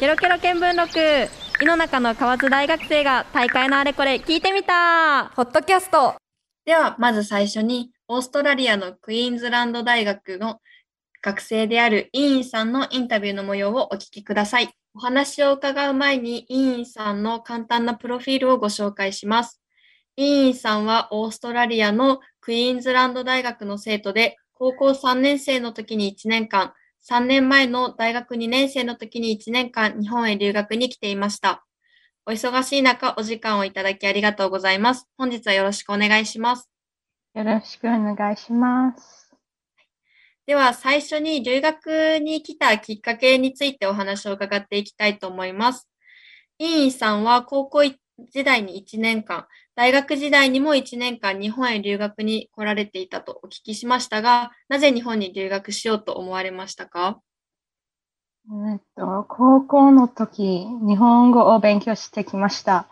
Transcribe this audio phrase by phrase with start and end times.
[0.00, 1.30] ケロケロ見聞録
[1.62, 6.14] 井の中の河津大学生が大会のあれこれ聞いてみたポッドキャスト
[6.64, 10.60] では、まず最初に、オーストラリアのクイーンズランド大学の
[11.22, 14.70] 学生である委員さんのインタビューの模様をお聞きください。
[14.94, 19.60] お話を伺う前に、委員さんの簡単なプロフィールをご紹介します。
[20.16, 26.72] 委員さんはオーストラリアのクイーンズランド大学の生徒で、高校3年生の時に1年間、
[27.06, 31.66] 3年前の大学2年生の時に1年間、日本へ留学に来ていました。
[32.24, 35.06] お忙しい中、お時間をいただきありがとうございます。
[35.18, 36.70] 本日はよろしくお願いします。
[37.34, 39.30] よろしくお願いします。
[40.46, 45.86] では、最初に留学に来たきっかけについてお話を伺っていきたいと思います。
[46.58, 47.82] 委員さんは高校
[48.30, 49.46] 時代に1年間、
[49.76, 57.20] 大学時代にも1年間日本へ留学に来られていたとお聞きしましたが、なぜ日本に留学しようと思われましたか？
[58.72, 62.86] えっと、高校の時、日本語を勉強してきました。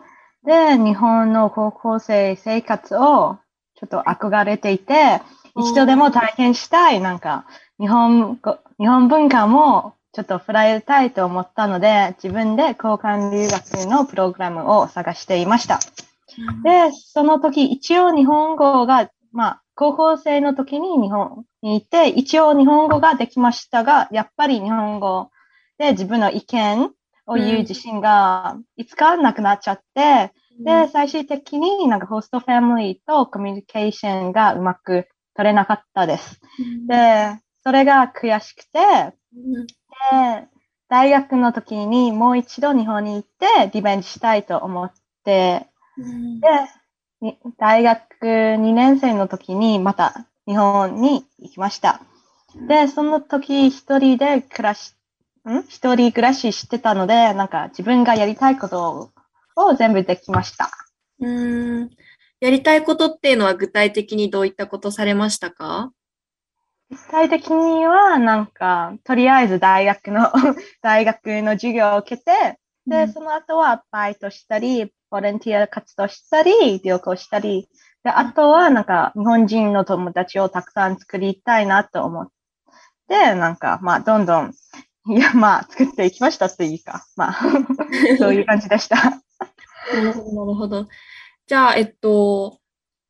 [0.44, 3.38] で、日本の高校生生活を
[3.76, 5.20] ちょっと憧れていて、
[5.56, 7.44] 一度でも体験したい、なんか、
[7.78, 15.78] 日本語、日本文化もちょっと触れたいと思ったので、自分で交換留学のプログラムを探していました。
[16.62, 25.30] で、その時、一応日本語が、まあ、高校生の時に日本にいて、一応日本語ができましたが、やっぱり日本語
[25.78, 26.90] で自分の意見
[27.26, 30.32] を言う自信がいつかなくなっちゃって、
[30.64, 36.40] で、最終的になんかホストファミリーとコミュニケーションがうまく取れなかったです。
[36.86, 38.78] で、それが悔しくて、
[40.10, 40.48] で、
[40.88, 44.92] 大学の時にもう一度日本に行ってリベンジしたいと思っ
[45.24, 46.48] て、で、
[47.20, 52.00] に大学2年生の時にまた日本に行きました。
[52.68, 54.94] で、その時一人で暮らし、
[55.48, 55.62] ん？
[55.68, 59.10] 一人暮らししてたので、なんか自分がやりたいこと
[59.56, 60.70] を全部できました。
[61.20, 61.90] うーん。
[62.40, 65.92] やりたいことっていうのは具体的にどういったことされましたか？
[66.90, 70.30] 具体的には、なんか、とりあえず大学の、
[70.82, 73.12] 大学の授業を受けて、で、うん。
[73.12, 77.68] その後はバイトしたり、ボランティア活動したり、旅行したり、
[78.02, 82.28] で、あとはなんか、日本人の友達をたくさん作りたいなと思っ
[83.08, 84.54] て、なんか、まあ、どんどん、
[85.06, 87.34] いや、まあ、作っていきましたっていうか、まあ、
[88.18, 88.96] そういう感じでした。
[88.96, 90.86] なるほど、なるほど。
[91.46, 92.58] じゃあ、えっと、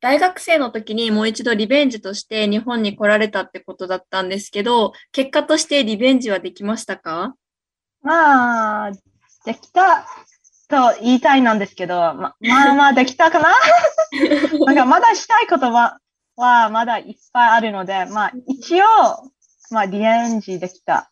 [0.01, 7.35] 大学生の時にもう一度リベンジとして日本に来られたってことだったんですけど、結果としてリベンジはできましたか？
[8.01, 8.91] まあ、
[9.45, 10.05] できた
[10.73, 13.49] と言いたいなんですけど、ま まあまあできたかな？
[14.65, 15.99] なんかまだしたいことは
[16.35, 18.85] はまだいっぱいあるので、まあ一応、
[19.71, 21.09] まあリベンジできた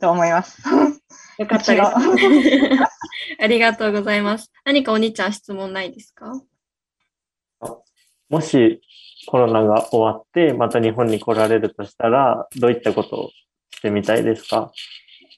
[0.00, 0.62] と思います。
[1.38, 1.82] よかったです。
[3.40, 4.52] ありがとうございます。
[4.64, 6.40] 何かお兄ちゃん質問ないですか？
[8.30, 8.80] もし
[9.26, 13.30] コロナが終わって、また日本に来られるとしたら、どういったことを
[13.74, 14.70] してみたいですか？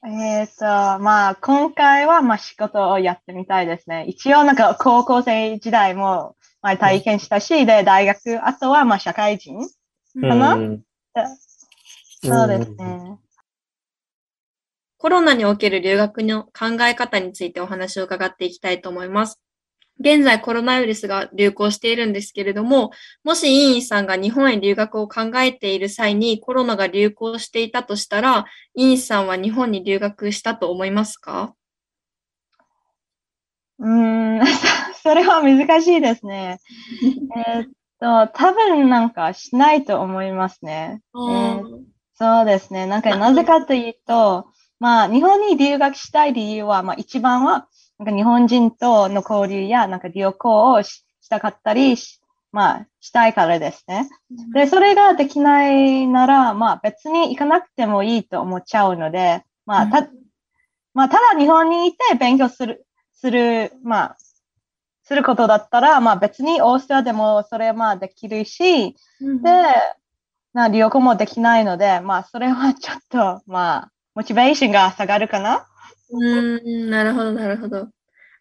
[0.08, 4.04] えっと、まあ今回はまあ仕事をやってみたいですね。
[4.06, 9.68] 一応なんか高校生時代もまあ体験したし、で大学、あとはまあ社会人か
[10.36, 10.54] な？
[10.54, 10.82] うん
[12.22, 13.18] そうですうんね。
[14.96, 19.40] コロナにおける留学の考え方についてお話を伺っていきたいと思います。
[19.98, 22.90] 現在コロナウイルスが流行しているんですけれども、
[23.24, 31.54] もし委員さんが日本へ留学を考えている際にコロナが流行していたとしたら、委員さんは日本に留学したと思いますか？
[33.78, 34.46] うーん、
[35.02, 36.58] それは難しいですね。
[37.36, 37.68] えーっ
[38.00, 41.00] と、多分なんかしないと思いますね。
[41.14, 41.62] ー
[42.18, 42.86] そうですね。
[42.86, 44.46] なんかなぜかというと、
[44.78, 47.68] まあ日本に留学したい理由は、まあ一番は、
[47.98, 52.20] なんか日本人との交流やなんか旅行をししたかったりし、
[52.52, 54.08] まあしたいからですね。
[54.54, 60.08] で、それができないなら、まあ別に行かなくてもいいと思っちゃうので、まあた、
[60.94, 64.16] まあただ日本にいて勉強する、する、まあ、
[65.02, 69.50] することだったら、まあ別にオーストラリアでもそれはまあできるし、うんで、
[70.52, 75.66] な旅行もできないので、まあそれはちょっと、まあ、モチベーションが下がるかな。
[76.10, 77.88] うーん、なるほど、なるほど。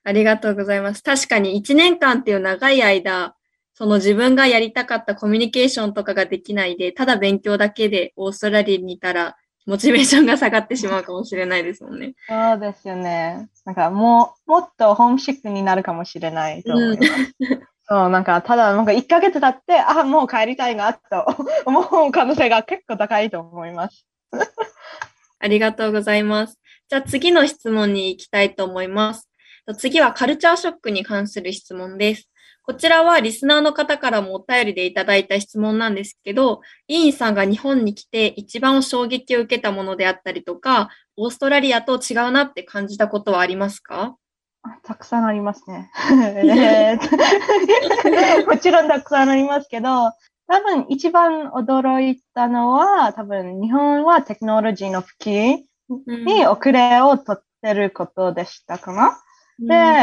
[0.03, 1.03] ありがとうございます。
[1.03, 3.35] 確かに1年間っていう長い間、
[3.73, 9.35] その自分がやりたかったコミュニケーションとかができないで、ただ勉強だけでオーストラリアにいたら、
[9.65, 12.13] モチベーションが下がってしまうかもしれないですもんね。
[12.29, 13.49] そうですよね。
[13.65, 17.35] なんかもう、もっとホームシックになるかもしれないと思います。
[17.87, 21.25] そう、なんか、ただ、なんか1ヶ月経って、あ、もう帰りたいな、と
[21.65, 24.07] 思う可能性が結構高いと思います。
[25.39, 26.59] ありがとうございます。
[26.87, 29.29] じゃあ次の質問に行きたいと思います。
[29.77, 32.29] 次はカルチャーショックに関する質問です。
[32.61, 44.15] こちらはリスナーの方からもお便りでいただいた質問なんですけど、イーンさんが日本に来て一番衝撃を受けたものであったりとか、オーストラリアと違うなって感じたことはありますか？
[44.83, 45.91] たくさんありますね。
[48.47, 50.11] もちろんたくさんありますけど、
[50.47, 55.57] 多分一番驚いたのは、多分日本はテクノロジーの普及
[55.89, 59.21] に遅れを取ってることでしたかな？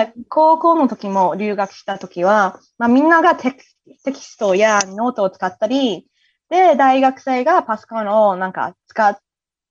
[0.06, 3.56] で、高校の時も留学した時は、まあ、みんながテ
[4.04, 6.06] テキストやノートを使ったり、
[6.48, 9.20] で、大学生がパソコンをなんか使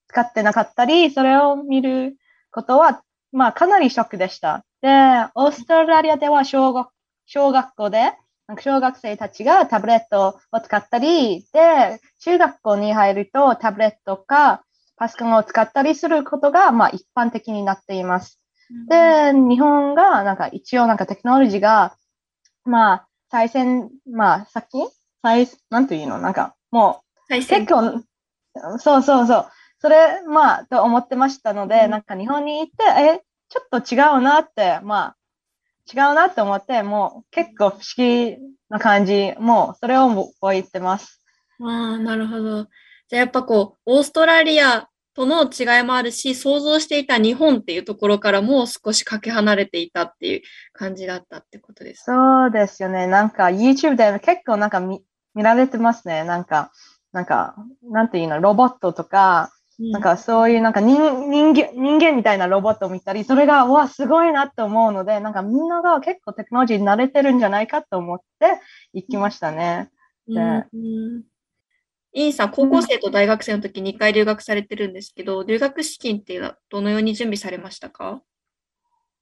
[0.08, 2.18] 使ってなかったり、それを見る
[2.52, 4.66] ことは、まあ、かなりショックでした。
[4.82, 4.90] で、
[5.36, 6.90] オーストラリアでは小学
[7.26, 8.12] 小学校で、
[8.48, 14.64] なんか小学生たちがタブレットを使ったり、で、中学校に入るとタブレットか
[15.02, 18.40] パソコンを使ったりすることが、まあ、一般的になっています。
[18.88, 21.96] で、日本が、なんか一応なんかテクノロジーが、
[22.66, 24.88] まあ、最先、まあ、先？
[25.24, 26.20] 最、なんていうの？
[26.20, 27.02] なんか、も
[27.32, 28.04] う、結構、
[28.78, 29.48] そうそうそう。
[29.80, 35.18] それ、まあ、と思ってましたので、うんなんか日本に行って、え、ちょっと違うなって、まあ、
[35.92, 38.38] 違うなって思って、もう結構不思議
[38.70, 40.10] な感じ、もうそれを
[40.40, 41.24] 覚えてます。
[41.60, 42.68] ああ、なるほど。
[43.10, 50.42] じゃあやっぱこう、オーストラリアとの違いもあるし、想像していた日本っていうところからも少しかけ離れていたっていう
[50.74, 52.04] 感じだったってことです。
[52.06, 53.08] そうですよね。
[53.08, 55.02] なんか YouTube で結構なんか見
[55.34, 56.24] 見られてますね。
[56.24, 56.72] なんか、
[57.14, 68.60] なんか、なんていうの、ロボットとか、なんかそういうなんか人人間人間みたいなロボットを見たり、それが、うわ、すごいなって思うので、なんかみんなが結構テクノロジーに慣れてるんじゃないかと思って
[68.94, 69.90] 行きましたね。
[70.28, 70.78] うんう
[71.20, 71.31] ん
[72.14, 78.22] インさん、高校生と大学生の時2回留学されてるんですけど、留学資金っていうのはどのように準備されましたか？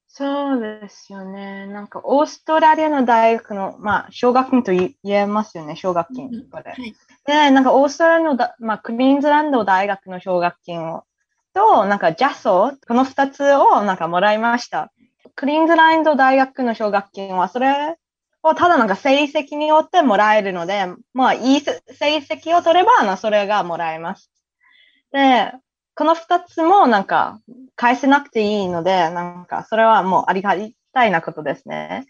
[0.07, 1.67] そうですよね。
[1.67, 6.71] なんかオーストラリアの大学の、まあ、奨学金と言言えますよね、奨学金うんこれ。
[6.71, 6.95] はい
[7.25, 11.03] で、なんかオーストラリアのだ、まあ、クイーンズランド大学の奨学金を、
[11.53, 14.91] と、なんかジャソこの二つをなんかもらいました。
[15.35, 17.97] クイーンズランド大学の奨学金は、それ
[18.43, 24.31] をただなんか成績によってもらえるので、まあ、いいせ成績を取れば、あのそれがもらえます。
[25.11, 25.51] で、
[25.95, 27.41] この二つもなんか
[27.75, 30.55] 返せなくていいので、なんかそれはもうありが
[30.93, 32.05] たいなことですね。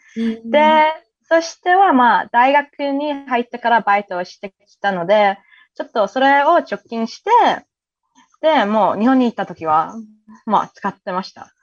[0.46, 0.84] で、
[1.24, 5.40] そしてはまあ大学に入ってからバイトをしてきたので、
[5.76, 7.30] ちょっとそれを貯金して、
[8.42, 9.96] で、もう日本に行った時は、
[10.46, 11.54] まあ使ってました。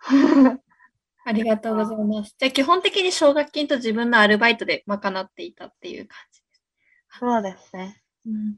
[1.29, 2.37] ありがとうございます。
[2.39, 6.63] じゃあ基本的に奨学金と自分のアルバイトで賄っていたっていう感じです。
[7.19, 8.01] そうですね。
[8.27, 8.57] うん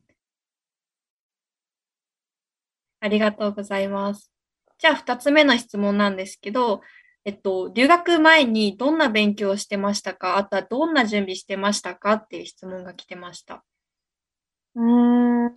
[3.01, 4.31] ありがとうございます。
[4.77, 6.83] じゃあ、二つ目の質問なんですけど、
[7.25, 10.37] えっと、留学前にどんな勉強をしてましたか？
[10.37, 12.15] あとはどんな準備してましたか？
[12.15, 13.65] っていう質問が来てました。
[14.75, 15.55] うーん、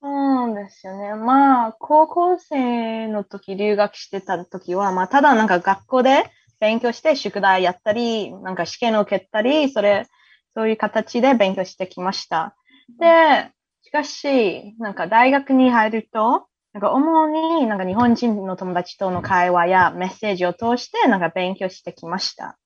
[0.00, 1.14] そうですよね。
[1.14, 6.30] まあ、高校生の時、留学してた時は、まあ、ただなんか学校で
[6.64, 10.06] 勉強して宿題やったり、なんか試験を受けたり、それ、
[10.54, 12.56] そういう形で勉強してきました。
[12.98, 13.50] で、
[13.82, 22.56] しかし、なんか大学に入ると、なんか主になんか日本人の友達との会話やメッセージを通してなんか勉強してきました。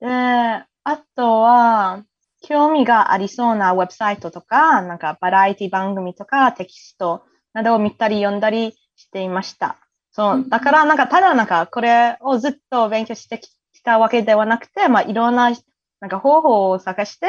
[0.00, 0.66] で、あ
[1.16, 2.04] とは、
[2.42, 7.22] 興味がありそうなウェブサイトとか、なんかバラエティ番組とかテキスト
[7.54, 9.85] などを見たり読んだりしていました。
[10.16, 13.50] そう、だからなんかただなんかこれをずっと勉強してき
[13.84, 15.50] たわけではなくて、まあいろんな
[16.00, 17.26] なんか方法を探して、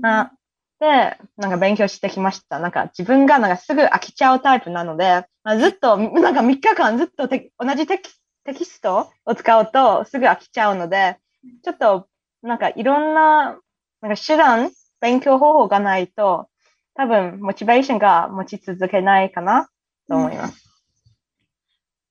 [0.00, 0.32] まあ、
[0.78, 2.60] で、なんか勉強してきました。
[2.60, 8.12] なんか自分がなんかすぐ飽きちゃうタイプなので、まあ、ずっと、なんか3日間ずっとテ同じテキ
[8.44, 11.18] テキストを使うとすぐ飽きちゃうので、
[11.64, 12.06] ちょっと
[12.42, 13.58] なんかいろんな
[14.00, 16.48] なんか手段、勉強方法がないと、
[16.94, 19.68] 多分モチベーションが持ち続けないかな
[20.08, 20.61] と思います。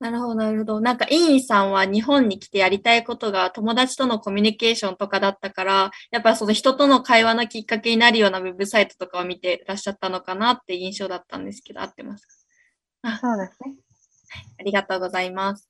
[0.01, 0.81] なるほど、なるほど。
[0.81, 12.25] なんか、イーンさんは日本に来てやりたいことが友達とのコミュニケーションとかだったから、やっぱその人との会話のきっかけになるようなウェブサイトとかを見てらっしゃったのかなって印象だったんですけど、合ってます
[13.03, 13.15] か？
[13.19, 13.75] そうですね。
[14.59, 15.69] ありがとうございます。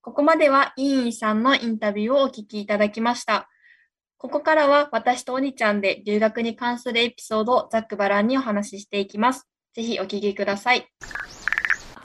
[0.00, 3.50] ここまではイーンさんのインタビューをお聞きいただきました。
[4.16, 9.46] ここからは私とおにちゃんで留学に関するエピソードをざっくばらんにお話ししていきます。
[9.74, 10.88] ぜひお聞きください。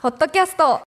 [0.02, 0.82] ホットキャスト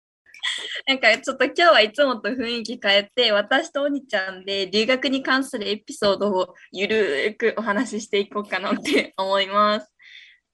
[0.87, 9.93] なんかちょっと今日はいつもと雰囲気変えて、私とおにちゃんで留学に関するエピソードをゆるーくお話ししていこうかなって 思います。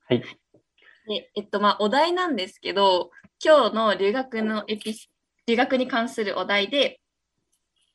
[0.08, 0.22] はい。
[1.06, 3.10] で、えっと、まあ、お題なんですけど、
[3.44, 4.94] 今日の留学のエピ、
[5.46, 7.00] 留学に関するお題で、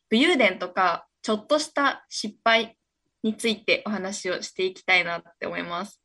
[0.09, 2.77] 武勇伝とか、ちょっとした失敗
[3.23, 6.01] についてお話をしていきたいなって思います。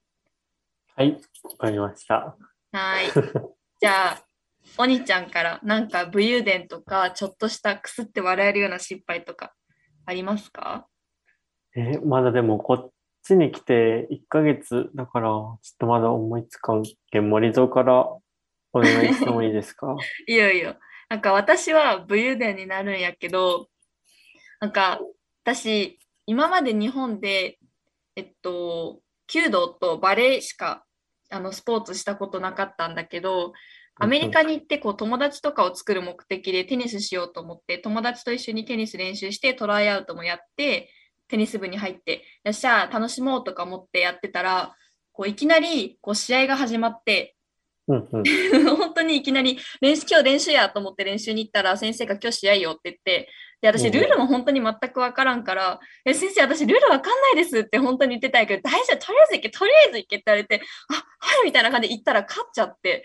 [0.97, 2.37] はい、わかりました。
[2.73, 3.07] はい。
[3.81, 4.30] じゃあ、
[4.79, 9.53] おにちゃんから、なんか武勇伝とか、ちょっとしたくすって笑えるような失敗とか、
[10.07, 10.87] ありますか？
[11.77, 12.91] え、まだでもこっ
[13.23, 16.83] ちに来て1ヶ月だから、ちょっとまだ思いつかん。
[17.11, 18.21] けん、森蔵からお
[18.81, 19.97] 願いしてもいいですか？
[20.27, 20.77] いやいや、
[21.09, 23.69] なんか私は武勇伝になるんやけど、
[24.61, 25.01] なんか
[25.45, 27.59] 私、今まで日本で、
[28.17, 30.85] えっと、弓道とバレエしか
[31.31, 33.53] あのスポーツしたことなかったんだけど、
[34.01, 40.91] アメリカに行ってこう友達とかを作る目的でテニスしようと思って、友達と一緒にテニス練習してトライアウトもやって、
[41.29, 44.75] テニス部に入って、よっしゃ、楽しもうとか思ってやってたら、
[45.13, 47.37] こういきなりこう試合が始まって、
[47.89, 48.25] うんうん。
[48.77, 53.29] 本当にいきなり練習、今日練習やと思って練習に行ったら先生が今日試合よって言って、
[53.61, 63.05] で、私うんルールも本当に全くわからんから、え、先生、私ルールわかんないですって本当に言ってたんやけど、大丈夫、とりあえず行け、とりあえず行けって言われて、あ、はいみたいな感じで行ったら勝っちゃって、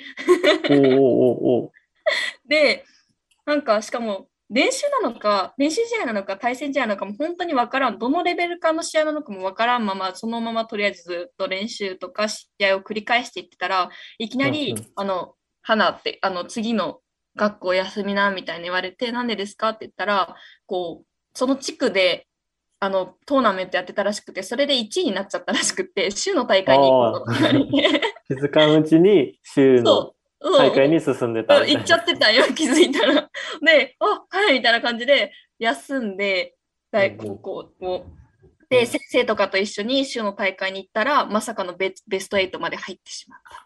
[0.70, 1.72] おーおーおーおー
[2.48, 2.86] で、
[3.46, 14.85] なんかしかも練習なのか、練習試合なのか、対戦試合なのかも本当にわからん、どのレベルかの試合なのかもわからんまま、そのままとりあえずずっと練習とか試合を繰り返していってたら、いきなり、うんうん。
[14.95, 16.99] あの、花って、あの、次の
[17.35, 20.35] 学校休みな、みたいに言われて、なんでですかって言ったら、
[20.67, 22.27] こう、その地区で、
[22.79, 33.29] あの、トーナメントやってたらしくて、それで1位になっちゃったらしくて、州の大会に行こうと言われて、 気づかんうちに週の大会に進んでた行っちゃってたんよ、気づいたら。
[33.59, 36.55] で、あはいみたいな感じで休んで、
[36.91, 38.05] 大高校を。
[38.69, 43.65] で、先生とかと一緒に州の大会に行ったら、まさかのベベスト8まで入ってしまった。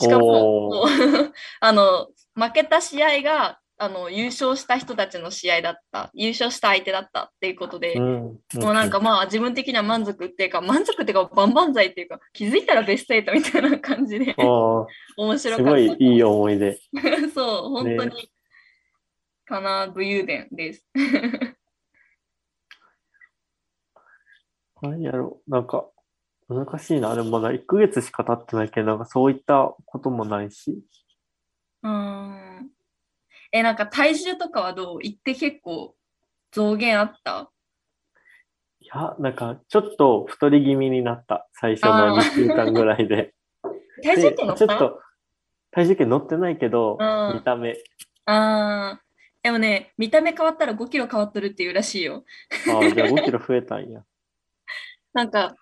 [0.00, 0.86] しかも、
[1.60, 8.04] あの負けた試合があの優勝した人たちの試合だった、優勝した相手だったっていうことで、うん。
[8.54, 15.62] もうなんかまあ自分的には満足っていうか、満足っていうか、万々歳っていうか、気づいたらベスト8みたいな感じで、面白すかった。
[15.64, 16.80] ごいいい思い出。
[17.34, 18.12] そう、本当ね
[19.50, 20.86] に、かな、武勇伝です。
[24.82, 25.50] 何やろう。
[25.50, 25.86] なんか、
[26.48, 27.14] 難しいな。
[27.14, 30.82] でもまだ1ヶ月しか経ってないけど、なんかそういったこともないし。
[31.82, 32.70] うーん。
[33.52, 34.98] え、なんか体重とかはどう？
[35.02, 35.94] 行って結構
[36.52, 37.50] 増減あった？
[38.80, 41.48] いや、なんかちょっと太り気味になった。
[41.52, 43.34] 最初の2週間ぐらいで。
[44.02, 44.66] 体重でって乗った？
[44.66, 45.02] ちょっと、
[45.72, 47.76] 体重計乗ってないけど、うん見た目。
[48.24, 49.02] ああ。
[49.42, 52.24] でもね、見た目変わったら5キロ変わっとるっていうらしいよ。
[52.68, 54.04] ああ、じゃあ5キロ増えたんや。
[55.14, 55.56] なんか、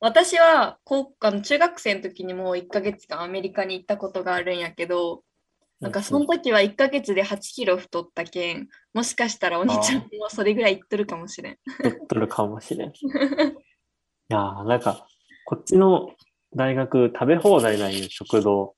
[0.00, 5.22] 私は高あの中学生の時にもう1ヶ月間アメリカに行ったことがあるんやけど、
[5.80, 11.58] なんかその時は1ヶ月で8キロ太ったけん、もしかしたらお兄ちゃんもそれぐらい行っとるかもしれん。
[11.64, 12.90] 太っとるかもしれん。
[12.98, 13.02] い
[14.28, 15.06] やー、なんか、
[15.44, 16.14] こっちの
[16.54, 18.74] 大学食べ放題なんよ、食堂。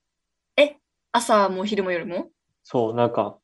[1.17, 2.29] 朝も昼も夜も？
[2.63, 3.39] そう、なんか、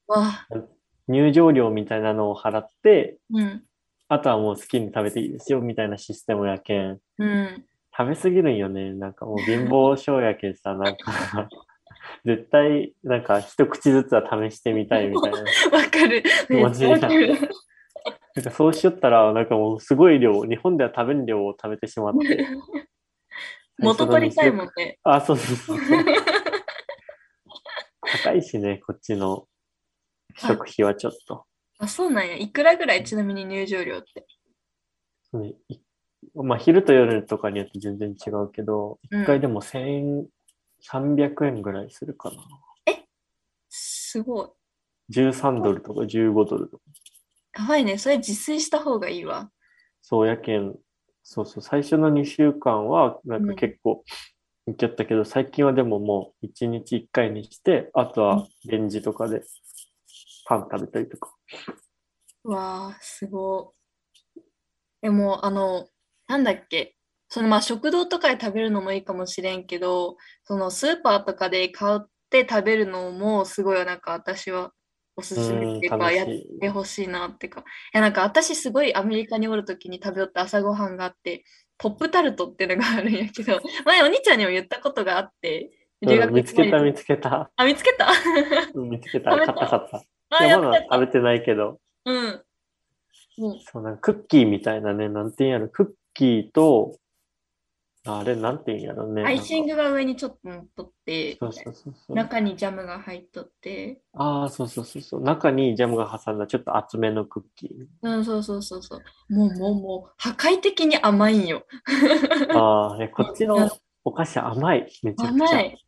[1.08, 3.64] 入場料みたいなのを払って、うん、
[4.08, 7.00] あとはもう好きに食べていいですよ、みたいなシステムやけん。
[7.18, 7.66] うん。
[7.96, 8.94] 食べ過ぎるんよね。
[8.94, 11.50] なんかもう貧乏症やけんさ、 なんか、
[12.26, 15.40] 絶対、なんか一口ずつは試してみたいみたいな。
[15.40, 15.46] わ
[15.90, 16.24] かる。
[16.50, 17.34] めっちゃわかる。
[18.36, 22.48] なんかそうしよったら、なんかもうすごい量、日本では食べん量を食べてしまって。
[23.78, 25.00] 元取りたいもんね。
[25.04, 26.06] あ、そうそうそうそう。
[28.24, 29.48] 高いしね、こっちの
[30.36, 31.46] 食費はちょっと。
[31.80, 32.36] あ、そうなんや。
[32.36, 33.04] いくらぐらい？
[33.04, 34.26] ちなみに入場料って。
[35.32, 35.56] そう
[36.44, 42.38] まあ、昼と夜とかによって全然違うけど、うん一回でも1300円ぐらいするかな。
[43.70, 44.48] すごい。
[45.12, 46.84] 13ドルとか15ドルとか。
[47.60, 47.98] やばいね。
[47.98, 49.52] それ自炊した方がいいわ。
[50.02, 50.76] そうやけん、
[51.24, 54.04] そうそう、最初の2週間はなんかうん結構
[54.66, 59.44] 行きゃったけど、最近はでももう1日1回にして、あとはレンジとかで
[60.46, 61.34] パン食べたりとか。
[62.44, 63.74] わあ、すご
[64.36, 64.42] い。
[65.02, 65.88] でも、あの、
[66.28, 66.96] なんだっけ。
[67.30, 74.72] そのまあ食堂とかで食べるのもいいかもしれんけど、そのスーパーとかで買って食べるのもすごいなんか私は
[75.16, 76.28] おすすめっていうか、やっ
[76.62, 77.62] てほしいなってか。
[77.62, 81.44] いや、なんか私すごいアメリカにおるときに食べよった朝ごはんがあって、
[81.78, 85.72] ポップタルトっていうのがあるんやけど、 前お兄ちゃんにも言ったことがあって、
[86.02, 87.52] 留学うん、見つけた見つけた。
[87.56, 88.08] あ、見つけた？
[88.76, 89.32] うん見つけた？
[89.32, 90.04] 買った買った。
[90.42, 90.72] や、ま。
[90.72, 92.42] だ食べてないけど、うん。
[93.38, 96.98] もうそうなんかクッキーみたいなね、なんていうんやろ、クッキーと、
[98.06, 99.24] あれ、なんて言うんやろね。
[99.24, 99.76] アイシング。
[99.76, 102.16] グが上にちょっと乗っとって、そうそうそうそう。
[102.16, 105.22] 中にジャムが入っとって、ああ、そうそうそうそう。
[105.22, 107.88] 中にジャムが挟んだちょっと厚めのクッキー。
[108.02, 109.34] うん、そうそうそうそう。
[109.34, 111.66] もうもうもう、破壊的に甘いんよ。
[112.54, 113.70] ああ、ね、こっちの
[114.04, 114.92] お菓子甘い。
[115.02, 115.48] めちゃくちゃ。
[115.48, 115.86] 甘い。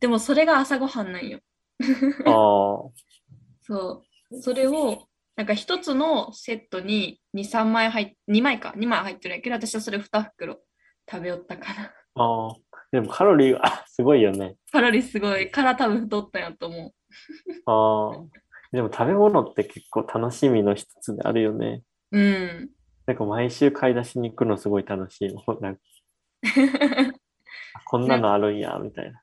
[0.00, 1.40] でもそれが朝ごはんなんよ。
[2.24, 2.90] ああ、
[3.68, 4.42] そう。
[4.42, 5.06] それを、
[5.36, 10.58] なんか一つのセットに2、3枚入っ、2枚か、2枚入ってるんやけど、私はそれ2袋
[11.10, 11.92] 食べよったから。
[12.14, 12.56] ああ。
[12.90, 14.56] でもカロリーがすごいよね。
[14.72, 15.50] カロリーすごい。
[15.50, 16.92] から多分太ったんやと思う。
[17.66, 18.38] ああ。
[18.72, 21.82] でも食べ物って結構楽しみの一つであるよね。
[22.12, 22.70] うん。
[23.06, 25.42] なんか毎週買い出しに行くのすごい楽しいの。
[25.60, 25.82] なんか
[27.86, 29.22] こんなのあるんや、みたいな。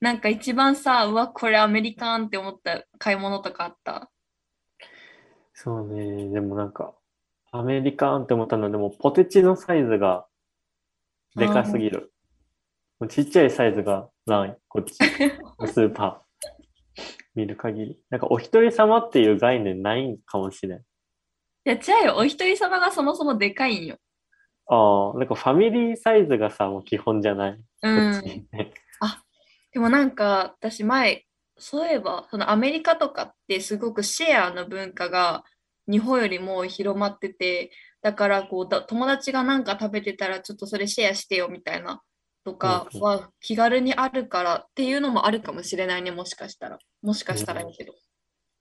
[0.00, 4.10] なんか一番さ、うわ、これアメリカンって思った買い物とかあった？
[5.54, 6.28] そうね。
[6.28, 6.94] でもなんか、
[7.50, 10.26] アメリカンって思ったのは、でもポテチのサイズが
[11.34, 12.12] でかすぎる。
[13.00, 14.94] もうちっちゃいサイズがない、こっち。
[15.66, 16.50] スーパー。
[17.34, 18.02] 見る限り。
[18.10, 20.78] なんかお一人様っていう概念ないんかもしれん。
[20.78, 20.82] い
[21.64, 22.16] や、違うよ。
[22.16, 23.96] お一人様がそもそもでかいんよ。
[24.68, 27.52] ああ、なんかファミリーサイズがさ、もう基本じゃない。
[27.52, 28.48] うこっん。
[29.76, 31.26] でもなんか私前
[31.58, 35.44] そういえばそのアメリカとかってすごくシェアの文化が
[35.86, 42.00] 日本よりも広まっててだからこうだ友達がなんか食べてたらちょっとそれシェアしてよみたいな
[42.42, 47.92] とかうんうんは気軽にあるからっていうのもあるかもしれないねもしかしたらもしかしたらやけど、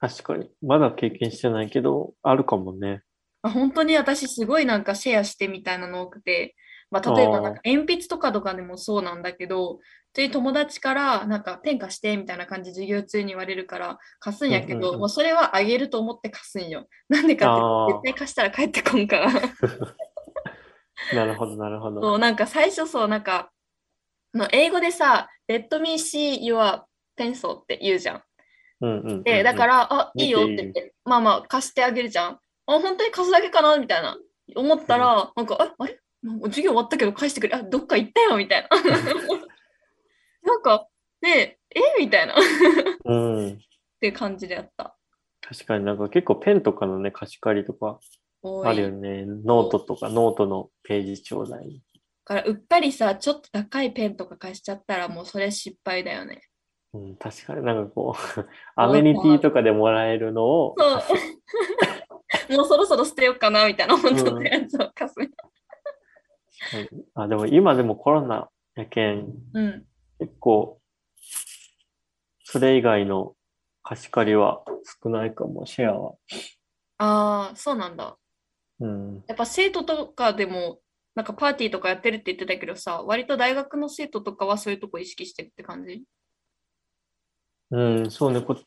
[0.02, 0.50] 確かに。
[0.62, 3.04] まだ経験してないけど、あるかもね。
[3.42, 6.56] あ本当に私すごいなんかシェアしてみたいなの多くて、
[7.02, 9.82] まあ、例えばなんか鉛筆とかとかでもそうなんだけど、普
[10.14, 16.88] 通に友達からなんかペン貸してみたいな感じで授業中に言われるから貸すんやけど、うんうんうんもうそれはあげると思って貸すんよ。
[17.10, 19.32] なんでかって絶対貸したら帰ってこんから。
[21.14, 22.02] なるほど、なるほど。
[22.02, 23.52] そうなんか最初そうなんか
[24.52, 26.82] 英語でさ、Let me see your
[27.18, 28.24] pencil って言うじゃん。
[28.82, 32.32] うんうんうんうんで、だから、あ、いいよって言って、まあまあ貸してあげるじゃん。
[32.32, 34.18] あ、本当に貸すだけかなみたいな。
[34.56, 36.00] 思ったら、なんか、ああれ？
[36.26, 37.56] なんか授業終わったけど返してくれ。
[37.56, 38.68] あ、どっか行ったよみたいな。
[40.44, 40.88] なんか、
[41.22, 42.34] で、えみたいな。
[42.34, 42.38] っ
[43.06, 43.60] うん。
[44.00, 44.98] ていう感じでやった。
[45.42, 48.00] 確かになんか結構ペンとかのね、貸し借りとか。
[48.64, 49.26] あるよね。
[49.26, 51.82] ノートとかノートのページちょうだい。
[52.26, 56.42] だから、うっかりさ、ちょっと高いペンとか貸しちゃったら、もうそれ失敗だよね。
[56.94, 61.02] うん、確かになんかこう、 アメニティとかでもらえるのを、そう。
[62.56, 65.14] もうそろそろ捨てようかなみたいな思っとったやつを貸
[67.16, 69.86] あ、でも今でもコロナやけん、うん。
[70.20, 70.80] 結構、
[72.44, 73.36] それ以外の
[73.84, 74.64] 貸し借りは
[75.04, 76.14] 少ないかも、シェアは。
[76.98, 78.18] ああ、そうなんだ。
[78.80, 79.24] うん。
[79.28, 80.80] やっぱ生徒とかでも、
[81.16, 86.04] なんかパーティーとかやってるって言ってたけどさ、割と大学の生徒とかはそういうとこ意識してるって感じ？
[87.72, 88.64] うん、そうね、こっ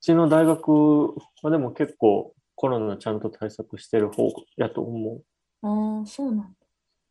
[0.00, 5.20] ちの大学はでも結構コロナちゃんと対策してる方やと思
[5.62, 6.61] ああ、そうなんだ。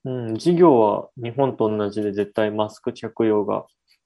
[0.05, 0.09] う。
[0.09, 3.65] うん、授業は日本と同じで絶対マスク着用が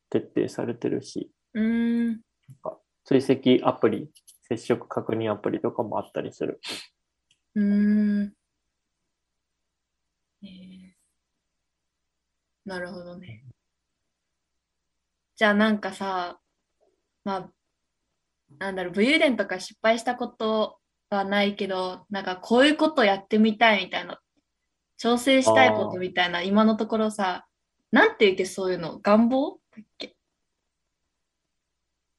[0.10, 2.22] 徹底されてるし、うーん。
[3.04, 4.10] 追跡アプリ、
[4.48, 6.60] 接触確認アプリとかもあったりする。
[7.56, 8.34] うーん。
[10.44, 10.96] えー
[12.66, 13.44] なるほどね。
[15.36, 16.40] じゃあなんかさ、
[17.24, 17.52] まあ、
[18.60, 20.80] なんだろう、武勇伝とか失敗したこと
[21.10, 24.20] はないけど、なんかこういうことやってみたいみたいな、
[25.02, 27.46] 挑戦したいことみたいな、今のところさ、
[27.92, 29.60] なんて言うっけ、そういうの、願望？
[29.76, 30.16] だっけ？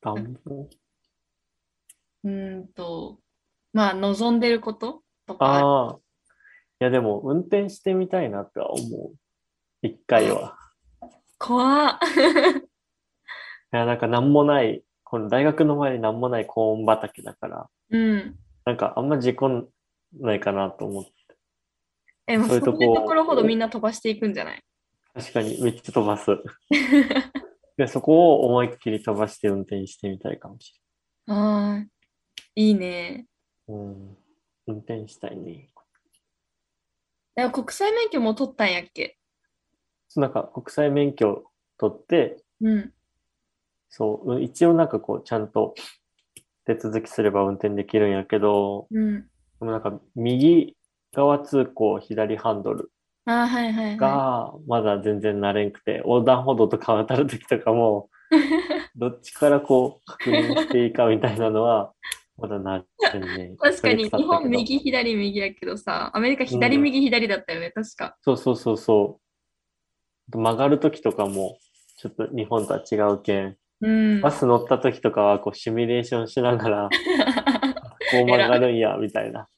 [0.02, 0.68] 願望？
[2.24, 3.18] うーんと、
[3.72, 5.02] まあ、望んでること？
[5.26, 5.98] とかあるああ、
[6.80, 8.80] いやでも運転してみたいなとは思
[9.12, 9.14] う。
[9.82, 10.56] 一回は。
[11.38, 11.98] 怖っ。
[13.72, 18.38] いや、なんか何もない、この大学の前に何もないコーン畑だから、うん。
[18.64, 19.68] なんかあんま事故ん
[20.20, 21.12] ないかなと思って。
[22.26, 24.62] え、もうそういうとこそういうところほどみんな飛ばしていくんじゃない？
[25.14, 26.30] 確かにめっちゃ飛ばす。
[27.76, 30.74] で、そこを思いっきり飛ばして運転してみたいかもし
[31.26, 31.86] ああ、
[32.54, 33.26] いいね。
[33.68, 33.84] れない。
[33.84, 34.16] うん。
[34.68, 35.68] 運転したいね。
[37.34, 39.18] でも国際免許も取ったんやっけ？
[40.08, 41.44] そうなんか国際免許
[41.78, 42.92] 取って、うん。
[43.90, 45.74] そう、うん一応なんかこうちゃんと
[46.64, 49.20] 手続きすれば運転できるんやけど、うん。
[49.22, 49.28] で
[49.60, 50.75] もなんか右
[51.16, 52.90] 側通行左ハンドル
[53.24, 58.11] ああ、はいはいはがまだ全然慣れんくて、横断歩道とか渡るときとかも、
[58.94, 61.92] どっちからこう確認していいかみたいなのは、
[62.38, 63.57] まだなれんねい。。
[63.57, 68.16] 確かに日本右左右やけどさ、アメリカ左うん右左だったよね、確か。
[68.20, 69.18] そうそうそうそ
[70.29, 71.57] 曲がるときとかも、
[71.96, 73.57] ちょっと日本とは違うけん。
[73.81, 74.20] うん。
[74.20, 76.88] バス乗ったときとかは、こう、シミュレーションしながら、
[78.12, 79.48] こう曲がるんや、みたいな。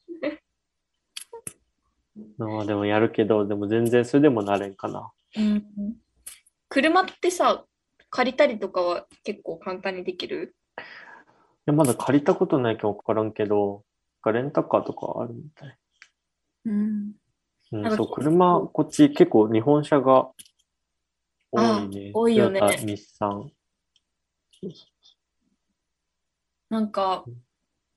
[2.39, 5.11] のでもやるけど、でも全然それでもなれんかな。
[5.37, 5.65] うん
[6.69, 7.65] 車ってさ、
[8.11, 10.55] 借りたりとかは結構簡単にできる？
[10.79, 10.83] い
[11.67, 13.85] やまだ借りたことないけど分からんけど、
[14.27, 15.79] レンタカーとかあるみたい。
[16.67, 17.13] うん。
[17.73, 20.31] うん、そう、車、こっち結構日本車が
[21.51, 22.11] 多いね。
[22.15, 23.51] 多いよね日産。
[26.71, 27.25] なんか、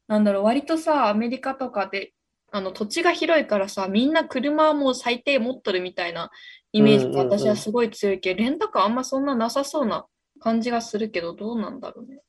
[0.08, 2.14] なんだろう、割とさ、アメリカとかで、
[2.52, 6.30] あの土地が広いからさ、みんな車はもう最低持っとるみたいな
[6.74, 10.06] イメージが私はすごい強いけど、レンタカーあんまそんななさそうな
[10.40, 12.22] 感じがするけど、どうなんだろうね。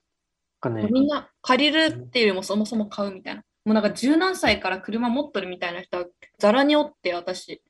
[0.70, 3.42] ね、みんな借りるっていうよりもそもそも買うみたいな。
[3.64, 6.06] もうなんか十何歳から車持っとるみたいな人は
[6.38, 7.61] ざらにおって、私、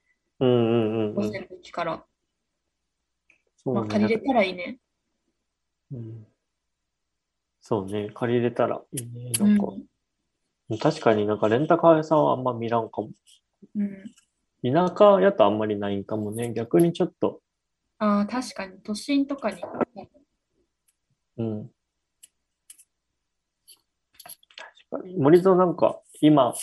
[0.41, 1.17] うんうんうんうん。
[1.17, 2.05] 5歳の時から。
[3.57, 4.79] そうねまあ借りれたらいいね。
[5.91, 6.27] うん
[7.65, 9.33] そうね、借りれたらいいね。
[9.41, 9.83] うなんか、ん。
[10.79, 13.11] 確かになんかレンタカー屋さんはあんま見らんかも。
[13.77, 14.05] うん、
[14.63, 16.53] 田舎やとあんまりないんかもね。
[16.53, 17.41] 逆にちょっと、
[17.99, 19.63] ああ、確かに都心とかに。
[21.39, 21.71] うん。
[24.91, 25.17] 確かに。
[25.17, 26.55] 森蔵なんか、今、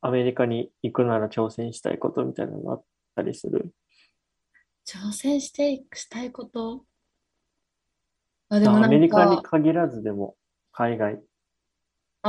[0.00, 2.84] アメリカに行くなら挑戦したいことみたいなのあっ
[3.16, 3.72] たりする？
[4.86, 6.84] 挑戦していくしたいこと？
[8.48, 10.36] あ、でもアなんメリカにか、限らずでも、
[10.72, 11.20] 海外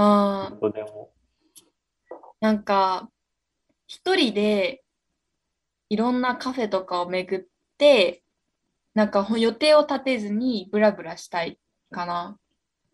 [0.01, 1.11] あーとでも。
[2.39, 3.09] なんか、
[3.85, 4.83] 一人で
[5.89, 7.45] いろんなカフェとかを巡っ
[7.77, 8.23] て、
[8.93, 11.59] なんかほ予定を立てずにブラブラしたい
[11.91, 12.37] かな。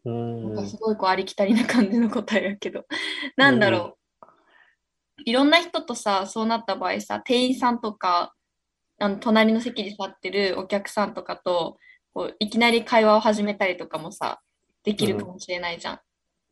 [0.03, 0.55] うなんん。
[0.55, 2.85] かすごいこうありきたりな感じの答えやけど。
[3.37, 3.97] なんだろ
[5.19, 5.21] う。
[5.25, 8.33] いろんな人とさ、そうなった場合さ、店員さんとか、
[8.97, 11.77] あの隣の席で座ってるお客さんとかと、
[12.13, 14.41] こういきなり会話を始めたりとかもさ、
[14.83, 15.99] できるかもしれないじゃん。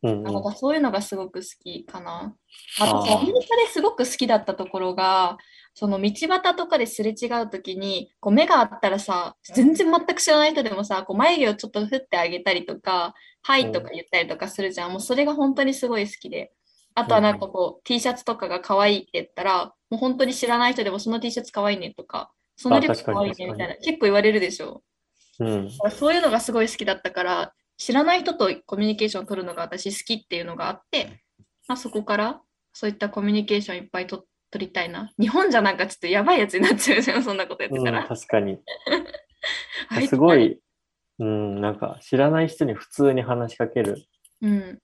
[0.04, 2.36] うんあなんかそういうのがすごく好きかな。
[2.78, 5.38] あとアメリカですごく好きだったところが、
[5.72, 14.90] その道端とかですれ違うときに、こう目があったらさ、全然全く知らない人でもさ、こう眉毛をちょっと振ってあげたりとか、はいとか言ったりとかするじゃん。
[14.90, 16.52] もうそれが本当にすごい好きで。
[16.94, 24.82] あとはなんかこう、T シャツとかが可愛いって言ったら、もう本当に知らない人でもその T シャツ可愛いねとか、そのリュック可愛いねみたいな、結構言われるでしょ。
[25.40, 25.70] うん。
[25.90, 31.22] そういうのがすごい好きだったから、知らない人とコミュニケーションを取るのが私好きっていうのがあって、
[31.66, 32.40] まあ、そこから
[32.72, 35.12] そういったコミュニケーションいっぱいと取りたいな。
[35.18, 38.06] 日本じゃなんかちょっとやばいやつになっちゃうじゃん、 そんなことやってうん、たら。
[38.06, 38.58] 確かに。
[40.08, 40.60] すごい、
[41.18, 43.96] うん、なんか知らない人に普通に話しかける
[44.40, 44.78] うん、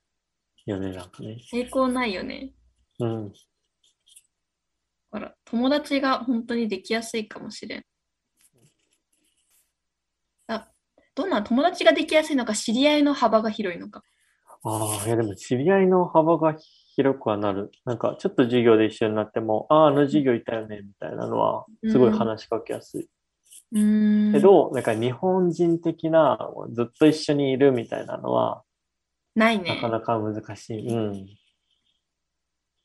[0.67, 1.37] よね、なんかね。
[1.53, 2.53] 抵抗ないよね。
[2.99, 3.33] うん。
[3.33, 3.39] だ
[5.13, 7.85] から友達が本当にできやすいかもしれん。
[10.49, 10.69] あ、
[11.21, 14.03] どんな友達ができやすいのか、知り合いの幅が広いのか。
[14.65, 16.57] ああ、いやでも知り合いの幅が
[16.97, 17.71] 広くはなる。
[17.85, 23.09] なんかちょっと授業で一緒になっても、ああ、あの授業いたよね、みたいなのは、すごい話しかけやすい。
[23.73, 24.33] うーん。
[24.33, 26.39] けど、なんか日本人的な、
[26.73, 28.63] ずっと一緒にいるみたいなのは、
[29.35, 29.75] ないね。
[29.75, 30.89] なかなか難しい。
[30.89, 31.27] うん。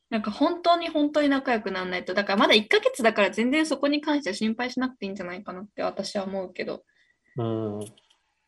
[0.09, 6.83] なんか本当に本当に仲良くならないと、だからまだ1ヶ月だから全然そこに関しては心配しなくていいんじゃないかなって私は思うけど、
[7.37, 7.79] うん。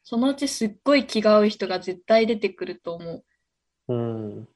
[0.10, 3.26] そのうちすっごい気が合う人が絶対出てくると思う。
[3.89, 4.48] うん。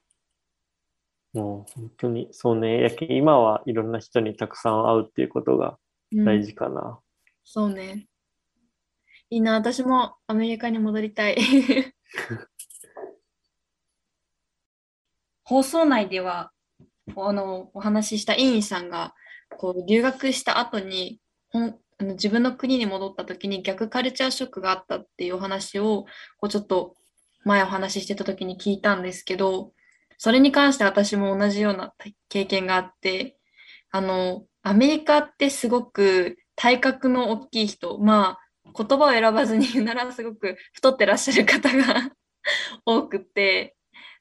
[1.34, 2.80] もう本当に、そうね。
[2.80, 5.76] やけ今はいろんな人にたくさん会うっていうことが
[6.10, 7.00] うん大事かな。
[7.44, 8.06] そうね。
[9.28, 11.36] いいな、私もアメリカに戻りたい。
[15.44, 16.50] 放送内では、
[17.14, 19.14] あの、お話しした委員さんが、
[19.58, 26.02] こう、留学した後に、ほんあの自分の国に戻った時に逆カルチャーショックがあったっていうお話を、
[26.38, 26.96] こう、ちょっと
[27.44, 29.72] 前お話ししてた時に聞いたんですけど、
[30.18, 31.94] それに関して私も同じような
[32.28, 33.36] 経験があって、
[33.92, 42.10] あの、アメリカってすごく体格の大きい人、まあ、言葉を選ばずに言うならすごく太ってらっしゃる方が
[42.84, 43.76] 多くて、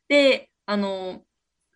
[0.08, 1.24] で、あの、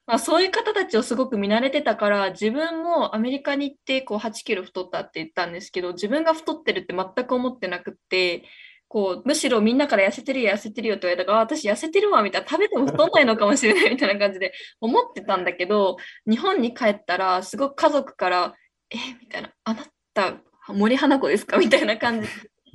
[0.08, 8.44] まあ、そういう方たちをすごく見慣れてたから、自分もアメリカに行ってこう8キロ太ったって言ったんですけど、自分が太ってるって全く思ってなくって、
[8.88, 15.98] こうむしろみんなから痩せてるよ、痩せてるよって言われたから、私痩せてるわみたいな、食べても太んないのかもしれないみたいな感じで思ってたんだけど、
[16.30, 18.54] 日本に帰ったら、すごく家族から、
[18.92, 20.36] えみたいな、あなた、
[20.68, 21.58] 森花子ですか？
[21.58, 22.28] みたいな感じ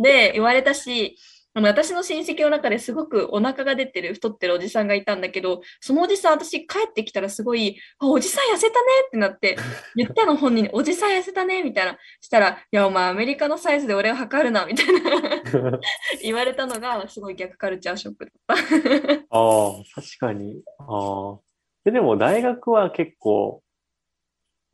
[0.03, 1.17] で言われたし、
[1.53, 9.57] あの私の親戚の中ですごくお腹が出てる太ってるおじさんがいたんだけど、そのおじさん、私帰ってきたらすごい、あおじさん痩せたねってなって、
[9.97, 11.99] 言ったの本人に、おじさん痩せたねみたいな。
[12.21, 15.81] したら、いや、お前アメリカのサイズで俺を測るなみたいな
[16.23, 19.25] 言われたのが、すごい逆カルチャーショックだった。
[19.31, 20.63] ああ、確かに。
[20.79, 21.39] ああ。
[21.85, 23.63] ででも大学は結構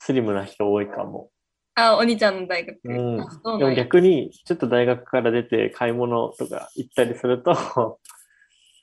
[0.00, 1.30] スリムな人多いかも。
[1.76, 2.78] あ、お兄ちゃんの大学。
[2.84, 7.54] うんあそうでもなんや逆に、ちょっと大学から出て買い物とか行ったりすると、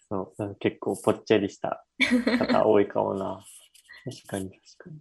[0.10, 1.84] そうなんか結構ぽっちゃりした
[2.40, 3.44] 方多いかもな。
[4.06, 4.98] 確かに確かに。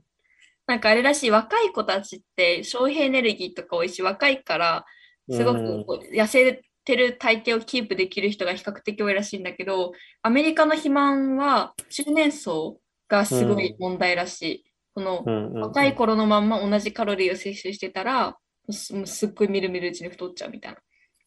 [0.66, 4.86] なんかあれらしい、若い子たちって消費エネルギーとか多いし、若いから、
[5.30, 14.64] すごうんくこう痩せてる体型をキープできる人が比較的多いらしいんだけど、アメリカの肥満は中年層がすごい問題らしい。
[14.94, 18.36] このうんうんうん若い頃のまんま同じカロリーを摂取してたら、
[18.70, 20.76] すっごいみるみるうちに太っちゃうみたい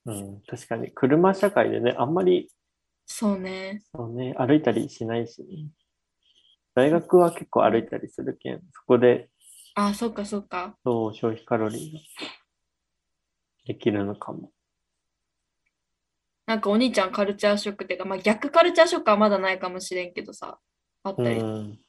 [0.05, 0.13] な。
[0.13, 2.49] うん、確かに、車社会でね、あんまり
[3.05, 3.83] そうね。
[3.93, 5.67] そう、ね、歩いたりしないしね。
[6.73, 9.29] 大学は結構歩いたりするけん、そこで
[9.75, 10.77] あ、そっかそっか。
[10.83, 11.99] そう消費カロリーが
[13.67, 14.51] できるのかも。
[16.45, 20.59] なんかお兄ちゃんカルチャーショックっていうか、まあ逆カルチャーショックはまだないかもしれんけどさ、
[21.03, 21.39] あったり。
[21.39, 21.79] うん。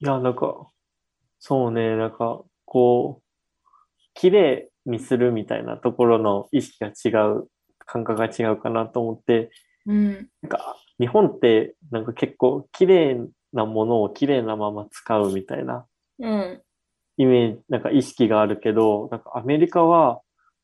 [0.00, 0.68] いや、なんか、
[1.38, 3.24] そうね、なんか、こう、
[4.14, 7.48] 綺麗にするみたいなところの意識が違う、
[7.86, 9.50] 感覚が違うかなと思って、
[9.86, 10.28] うん。
[10.42, 13.16] なんか、日本って、なんか結構、綺麗
[13.52, 15.86] なものを綺麗なまま使うみたいな
[16.18, 16.62] うん。
[17.16, 20.20] イメージ、なんか意識があるけど、なんかアメリカは、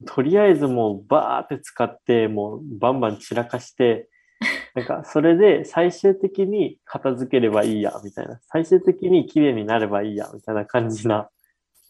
[0.07, 4.09] とりあえずもうバーって使って、もうバンバン散らかして、
[4.75, 8.41] なんかそれで最終的に片付ければいいや、みたいな。
[8.45, 11.29] 最終的に綺麗になればいいや、みたいな感じな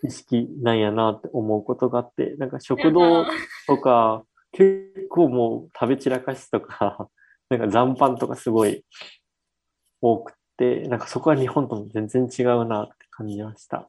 [0.03, 3.27] 意識なんやなって思うことがあって、なんか食堂
[3.67, 7.09] とか、結構もう食べ散らかしとか、
[7.51, 8.85] なんか残飯とかすごい
[10.01, 13.89] 多くて、なんかそこは日本とも全然違うなって感じました。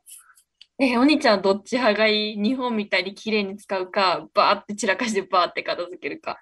[0.77, 2.37] え、お兄ちゃんはどっち派がいい？
[2.37, 6.39] 日本みたいに綺麗に使うか、バーって散らかしてバーって片付けるか。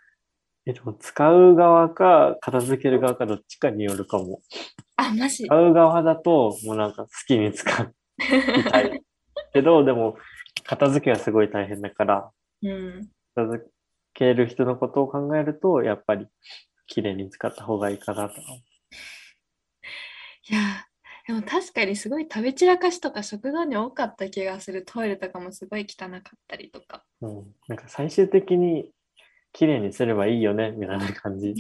[0.66, 4.42] え、でも使う側か片付ける側かどっちかによるかも。
[4.98, 7.86] あ、マジ使う側だともうなんか好きに使い
[8.70, 9.02] た い。
[9.54, 10.18] けど、でも
[10.66, 13.10] 片付けはすごい大変だから、うん。
[13.36, 13.66] 片付
[14.14, 16.28] ける人のことを考えると、やっぱり
[16.88, 18.36] 綺麗に使った方がいいかなと。
[20.50, 24.84] いやー、でも確かにすごい食べ散らかしとか食堂に多かった気がする。
[24.86, 27.04] トイレとかもすごい汚かったりとか。
[27.22, 27.56] うん。
[27.68, 28.92] なんか最終的に
[29.54, 31.54] 綺麗にすればいいよね、みたいな感じ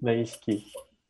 [0.00, 0.64] な意識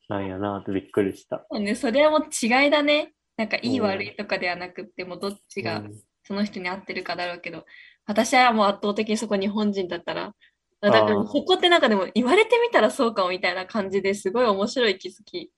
[0.08, 1.46] なんやなってびっくりした。
[1.50, 3.12] そうね、それはもう違いだね。
[3.36, 7.64] なんかいいうん悪いとかではなくって、もうどっちがうんその人に合ってるかだろうけど、
[8.06, 10.34] 私はもう圧倒的にそこ日本人だったら、
[10.80, 15.52] だからそこってなんかでも言われてみたらそうかもみたいな感じですごい面白い気づき。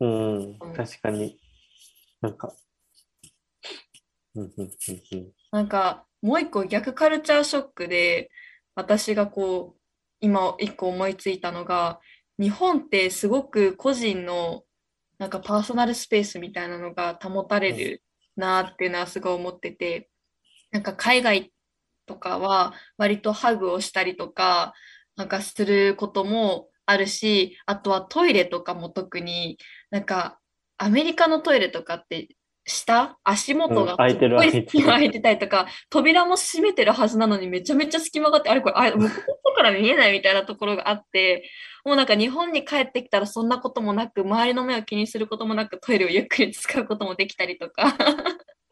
[0.00, 1.38] うんうん、確かに。
[2.20, 2.52] なんか、
[4.34, 4.70] うん、うん、うん、
[5.12, 5.32] うん。
[5.50, 8.30] なんかもう一個逆カルチャーショックで
[8.74, 9.77] 私がこう
[10.20, 12.00] 今一個思いついたのが
[12.38, 14.64] 日本ってすごく個人の
[15.18, 18.02] なんかパーソナルスペースみたいなのが保たれる
[18.36, 20.08] なっていうのはすごい思ってて
[20.70, 21.52] なんか海外
[22.06, 24.74] とかは割とハグをしたりとか
[25.16, 29.58] なんかすることもあるしあとはトイレとかも特に
[29.90, 30.38] なんか
[30.78, 32.28] アメリカのトイレとかって
[32.68, 39.14] 下足元がうん開いてるすご開いてる隙間空いてたりとか扉も閉めてるはずなのにめちゃめちゃ隙間があってあれこれあ向こ
[39.52, 41.50] うから見えないみたいなところがあって
[41.84, 47.96] もうなんか日本に帰ってきたらそんなこともなく周りの目を気にすることもなくトイレをゆっくり使うこともできたりとか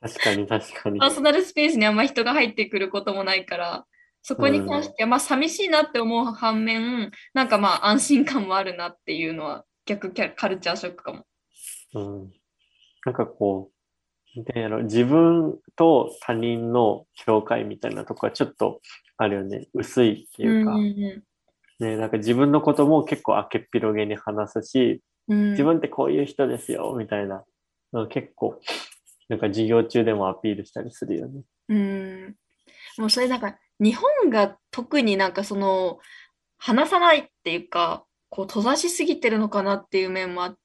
[0.01, 1.11] 確かに、確かにパー。
[1.11, 3.87] ソナルスペースにあんま人が入ってくることもないから
[4.23, 11.25] そこに関してはまあ寂しいなって思う反面なんかまあ安心感もあるなっていうのは逆キャカルチャーショックかも。
[11.95, 12.33] うん。
[13.05, 13.76] なんかこう、
[14.45, 18.81] なんやろ、自分と他人の境界みたいなとこはちょっと
[19.17, 19.69] あるよね。
[19.75, 21.23] 薄いっていうか、うんうん
[21.79, 25.51] ね、なんか自分のことも結構明けっぴろげに話すし、うん。
[25.51, 27.45] 自分ってこういう人ですよ、みたいな。
[28.09, 28.61] 結構、
[29.29, 31.43] なんか授業中でもアピールしたりするよね。
[31.69, 32.37] うん。
[32.99, 35.99] もうそれなんか日本が特になんかその
[36.59, 40.57] 話さないっていうかこう閉ざしすぎてるのかなっていう面もあ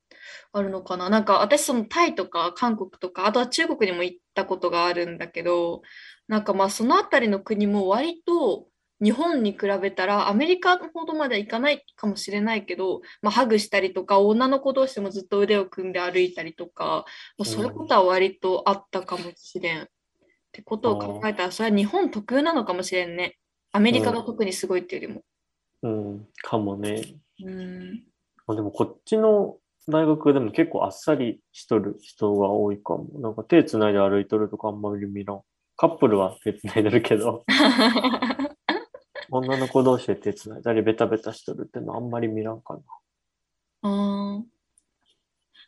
[0.53, 5.81] あるのかななんか私そのタイとか韓国とかあとは中国にも行ったことがあるんだけど
[6.27, 8.67] なんかまあそのあたりの国も割と
[9.03, 17.05] 日本に比べたらアメリカほどまではいかないかもしれないけど、まあ、ハグしたりとか女の子同士でもずっと腕を組んで歩いたりとか
[17.37, 19.87] もうそういうことは割とあったかもしれん。
[20.51, 23.37] ってことを考えたら、それは日本特有なのかもしれんね。
[23.71, 25.23] アメリカが特にすごいっていうよりも。
[25.83, 27.01] うん、かもね。
[27.41, 28.03] うん。
[28.47, 29.55] あでもこっちの
[29.87, 33.07] 大学でも結構あっさりしとる人が多いかも。
[33.19, 35.41] なんか手つないで歩いとるとかあんまり見らん。
[35.75, 37.43] カップルは手つないでるけど、
[39.31, 42.81] 女の子同士で手つないだりベタベタしとるってのあんまり見らんかな。
[43.81, 44.43] あー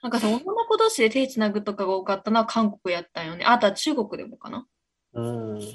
[0.04, 3.46] なんかさ、女の子同士で手つなぐとかが多かったのは韓国やったんよね。
[3.46, 4.68] あとは中国でもかな。
[5.14, 5.60] うん。
[5.60, 5.72] 確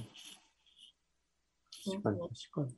[2.03, 2.75] かに確かに。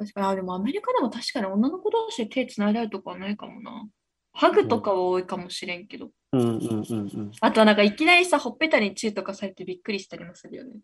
[0.00, 3.86] 確かに、あ、でもアメリカでも確かに女の子同士で手つないだりとかはないかもな。
[4.32, 6.10] ハグとかは多いかもしれんけど。
[6.32, 7.32] うんうんうんうん。
[7.38, 10.70] あとはなんかいきなりさ、ほっぺたにチューとかされてびっくりしたりもするよね。
[10.70, 10.82] なんか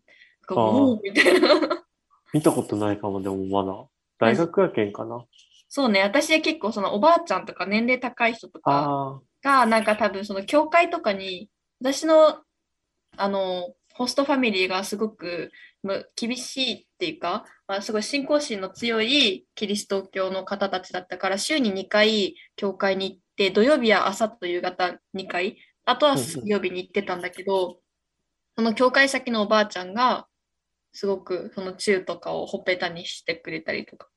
[0.49, 1.49] あーおーみたいな。
[2.31, 3.87] 見たことないかも、でもまだ。
[4.19, 5.25] 大学やけんかな。
[5.67, 11.49] そうね、私は結構そのおばあちゃんとか年齢高い人とかあが、なんか多分その教会とかに、
[11.81, 12.37] 私の、
[13.17, 27.79] あの、ホストファミリーがすごくむ厳しいっていうか、まあ、すごい信仰心の強いキリスト教の方たちだったから、週に2回教会に行って、土曜日は朝と夕方2回、あとは水曜日に行ってたんだけど、
[28.55, 30.27] その教会先のおばあちゃんが、
[30.93, 34.09] すごくそのチューとかをほっぺたにしてくれたりとか。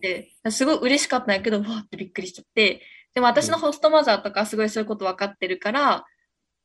[0.00, 2.82] で、すごい嬉しかったんやけど、わーってびっくりしちゃって、
[3.14, 6.04] でも私のホストマザーとかすごいそういうこと分かってるから、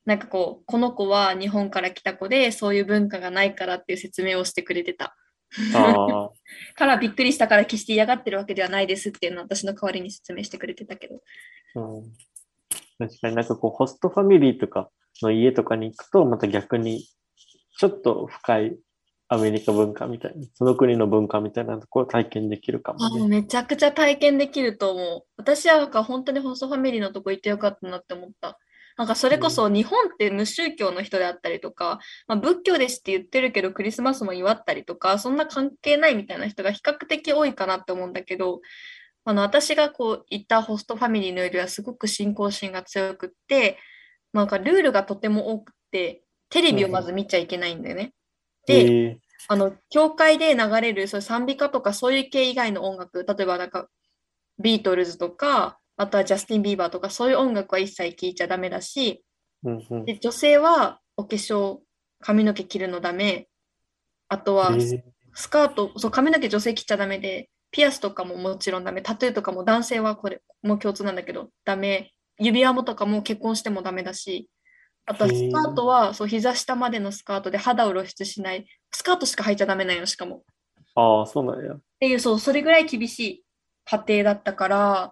[0.10, 5.16] なんかこう、この子は日本から来た子で、そういう文化がないからっていう説明をしてくれてた。
[6.76, 11.22] からびっくりしたから決して嫌がってるわけではないですっていうのを私の代わりに説明してくれてたけど。
[11.76, 12.12] うん。
[12.98, 14.90] 確かになんかこう、ホストファミリーとか
[15.22, 17.08] の家とかに行くと、また逆に、
[17.78, 18.80] ちょっと深い
[19.28, 23.28] アメリカ文化みたいな、その国の文化みたいなところを体験できるかもあね。
[23.28, 25.26] めちゃくちゃ体験できると思う。
[25.38, 28.58] 私はなんか本当にホストファミリーのとこ行ってよかったなって思った。
[29.00, 38.60] なんかそれこそ日本って無宗教の人であったりとか、まあ、仏教ですって言ってるけどクリスマスも祝ったりとか、そんな関係ないみたいな人が比較的多いかなって思うんだけど、
[39.24, 43.78] あの私がこう行ったホストファミリーのよりはすごく信仰心が強くって、
[44.34, 48.12] なんかルールがとても多くて、テレビをまず見ちゃいけないんだよね。
[48.68, 53.88] で、ええあの、教会で流れる、そう賛美歌とかそういう系以外の音楽、例えばなんか、
[54.60, 59.22] ビートルズとか、あとはジャスティン・ビーバーとか、そういう音楽は一切聴いちゃダメだし、
[59.66, 60.06] うんうん。
[60.06, 61.80] で女性はお化粧、
[62.22, 63.50] 髪の毛切るのダメ、
[64.30, 65.04] あとはええ。
[65.34, 74.50] スカート、そう、髪の毛女性切っちゃダメで、ピアスとかももちろんダメ、タトゥーとかも男性はこれも共通なんだけど、ダメ、指輪もとかも結婚してもダメだし、
[75.06, 80.44] あとはスカートは、そう、膝下までのスカートで肌を露出しない、スカートしか履いちゃダメなんよ、しかも。
[80.96, 81.74] ああ、そうなんや。
[81.74, 83.44] っていう、そう、それぐらい厳しい
[83.84, 85.12] 家庭だったから、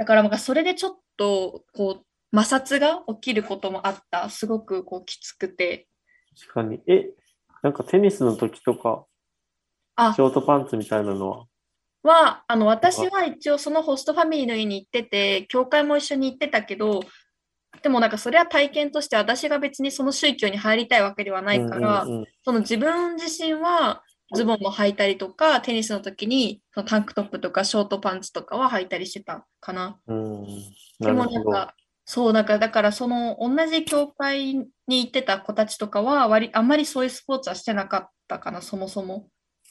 [0.00, 4.30] だからなんかそれでちょっと、こう、摩擦が起きることもあった。
[4.30, 5.88] すごくこうきつくて。
[6.40, 6.80] 確かに。
[6.86, 7.10] え、
[7.62, 9.04] なんかテニスの時とか、
[9.96, 11.44] あショートパンツみたいなのは、
[12.02, 17.02] は、あの、私は一応そのホストファミリーの家に行ってて、教会も一緒に行ってたけど、
[17.82, 22.06] でもなんかそれは体験として私が別にその宗教に入りたいわけではないから、
[22.42, 29.98] その自分自身はズボンも履いたりとか、テニスの時にそのタンクトップとかショートパンツとかは履いたりしてたかな。
[30.06, 30.42] うん。
[30.42, 30.46] うん。
[31.00, 31.12] で。
[31.12, 39.28] もなんか、そう、なんかだからその同じ教会に行ってた子たちとかは割、あんまりそういうスポーツはしてなかったかな、そもそも。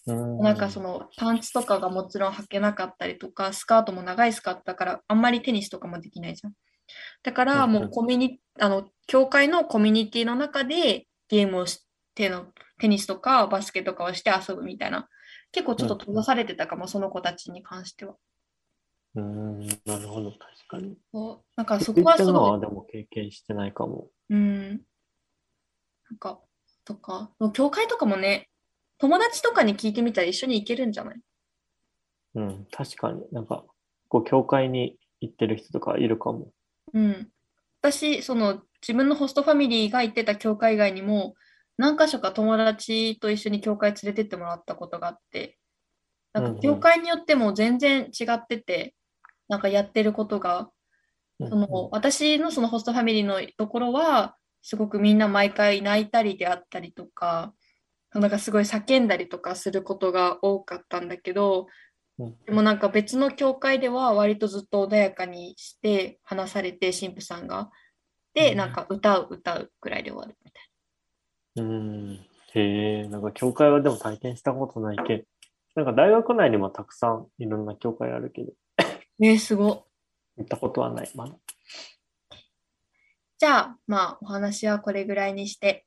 [0.07, 6.53] うんなんかそのパンツとかがもちろん履けなかったりとか、スカートも長いスカートだから、あんまりテニスとかもできないじゃん。
[7.23, 11.85] だからもうコミュニ、あの、教会のコミュニティの中でゲームをし
[12.19, 12.47] ての、
[12.79, 15.07] テニスとかバスケとかをして遊ぶみたいな。
[15.51, 18.15] 結構ちょっと閉ざされてたかも、その子たちに関しては。
[19.15, 20.97] うん、なるほど、確かに。
[21.11, 24.09] そうなんかそこはすごいはでも経験してないかも。
[24.29, 24.69] うん。
[26.09, 26.39] なんか、
[26.85, 28.49] とか、教会とかもね、
[28.97, 31.21] 友達とかに聞いてみたら一緒に行けるんじゃない？
[32.35, 33.21] うん、確かに。
[33.31, 33.63] なんか、
[34.09, 36.51] こう、教会に行ってる人とかいるかも。
[36.93, 37.29] うん。
[37.81, 41.35] 私、その自分のホストファミリーが行ってた教会以外にも、
[41.79, 45.57] 何箇所か友達と一緒に教会連れてってもらったことがあって、
[46.33, 48.95] なんか教会によっても全然違ってて、
[49.47, 50.69] なんかやってることが、
[51.39, 57.53] うんその私のそのホストファミリーのところは、すごくみんな毎回泣いたりであったりとか、
[58.13, 61.67] なんかすごい叫んだりとかすることが多かったんだけど、
[62.17, 62.35] うん。
[62.45, 67.69] でもなんか別の教会では割とずっと穏やかにして話されて、神父さんが。
[68.33, 68.57] で、うん。
[68.57, 70.68] なんか歌う歌うくらいで終わるみたい
[71.61, 72.19] うん。
[72.53, 75.23] へえ、なんか教会はでも体験したことないけん。
[75.75, 78.85] なんか大学内にもたくさんいろんな教会あるけど、な。
[79.19, 79.85] ねすご。
[80.37, 81.35] 行ったことはない、まだ。
[83.37, 85.85] じゃあ、まあ、お話はこれぐらいにして、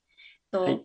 [0.51, 0.85] とはい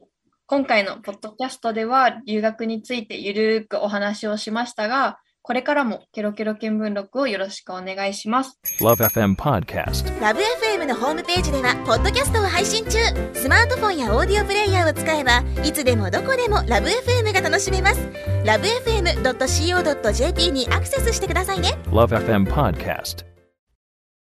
[0.50, 8.60] 今回のポッドキャストでは留学についてゆるーくお話をしましたが、これからもケロケロ見聞録をよろしくお願いします。
[8.82, 10.20] Love FM Podcast.
[10.20, 12.98] ラブ f m のホームページではポッドキャストを配信中
[13.34, 18.10] スマートフォンやオーディオプレイヤーを使えばいつでもどこでもラブ f m が楽しめます
[18.44, 23.37] ラブ FM.co.jp にアクセスしてくださいね Love FM Podcast.